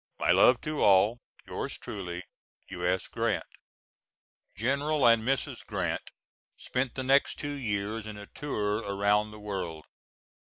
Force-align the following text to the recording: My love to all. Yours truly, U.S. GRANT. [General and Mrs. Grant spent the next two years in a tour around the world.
My 0.17 0.31
love 0.31 0.59
to 0.61 0.81
all. 0.83 1.19
Yours 1.45 1.77
truly, 1.77 2.23
U.S. 2.71 3.05
GRANT. 3.05 3.45
[General 4.55 5.05
and 5.07 5.21
Mrs. 5.21 5.63
Grant 5.63 6.09
spent 6.57 6.95
the 6.95 7.03
next 7.03 7.37
two 7.37 7.53
years 7.53 8.07
in 8.07 8.17
a 8.17 8.25
tour 8.25 8.77
around 8.79 9.29
the 9.29 9.37
world. 9.39 9.85